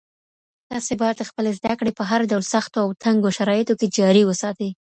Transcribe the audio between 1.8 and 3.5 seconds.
په هر ډول سختو او تنګو